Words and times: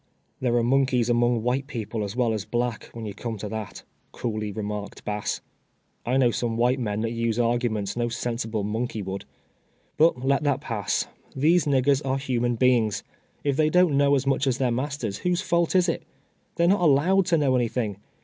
"There 0.41 0.55
are 0.55 0.63
monkeys 0.63 1.11
among 1.11 1.43
white 1.43 1.67
people 1.67 2.03
as 2.03 2.15
well 2.15 2.33
as 2.33 2.43
black, 2.43 2.89
when 2.91 3.05
you 3.05 3.13
come 3.13 3.37
to 3.37 3.47
that," 3.49 3.83
coolly 4.11 4.51
remarked 4.51 5.05
Bass." 5.05 5.41
I 6.07 6.17
know 6.17 6.31
some 6.31 6.57
white 6.57 6.79
meii 6.79 7.03
that 7.03 7.11
use 7.11 7.37
arguments 7.37 7.95
no 7.95 8.09
sensible 8.09 8.63
monkey 8.63 9.03
would. 9.03 9.25
But 9.97 10.25
let 10.25 10.41
that 10.41 10.59
pass. 10.59 11.05
These 11.35 11.65
niggers 11.65 12.03
are 12.03 12.17
human 12.17 12.55
beings. 12.55 13.03
If 13.43 13.57
they 13.57 13.69
don't 13.69 13.95
know 13.95 14.15
as 14.15 14.25
much 14.25 14.47
as 14.47 14.57
their 14.57 14.71
masters, 14.71 15.19
w 15.19 15.33
hose 15.33 15.41
fault 15.41 15.75
is 15.75 15.87
it? 15.87 16.01
They 16.55 16.63
are 16.63 16.67
not 16.75 16.81
allowed 16.81 17.27
to 17.27 17.37
know 17.37 17.55
anything. 17.55 17.97